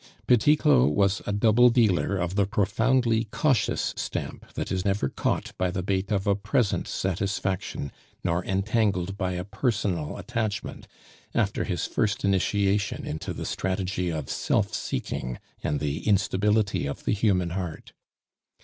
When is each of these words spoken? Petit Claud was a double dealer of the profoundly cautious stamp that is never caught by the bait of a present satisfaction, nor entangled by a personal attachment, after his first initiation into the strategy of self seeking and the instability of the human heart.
Petit 0.25 0.55
Claud 0.57 0.95
was 0.95 1.21
a 1.27 1.31
double 1.31 1.69
dealer 1.69 2.17
of 2.17 2.33
the 2.33 2.47
profoundly 2.47 3.25
cautious 3.25 3.93
stamp 3.95 4.51
that 4.55 4.71
is 4.71 4.83
never 4.83 5.09
caught 5.09 5.55
by 5.59 5.69
the 5.69 5.83
bait 5.83 6.11
of 6.11 6.25
a 6.25 6.33
present 6.33 6.87
satisfaction, 6.87 7.91
nor 8.23 8.43
entangled 8.43 9.15
by 9.15 9.33
a 9.33 9.43
personal 9.43 10.17
attachment, 10.17 10.87
after 11.35 11.65
his 11.65 11.85
first 11.85 12.25
initiation 12.25 13.05
into 13.05 13.31
the 13.31 13.45
strategy 13.45 14.09
of 14.11 14.27
self 14.27 14.73
seeking 14.73 15.37
and 15.63 15.79
the 15.79 16.07
instability 16.07 16.87
of 16.87 17.03
the 17.05 17.13
human 17.13 17.51
heart. 17.51 17.93